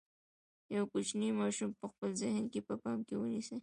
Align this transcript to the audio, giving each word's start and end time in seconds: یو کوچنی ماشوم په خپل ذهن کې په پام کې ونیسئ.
یو 0.75 0.83
کوچنی 0.91 1.29
ماشوم 1.39 1.69
په 1.79 1.85
خپل 1.91 2.09
ذهن 2.21 2.43
کې 2.51 2.59
په 2.67 2.73
پام 2.83 2.99
کې 3.07 3.15
ونیسئ. 3.17 3.57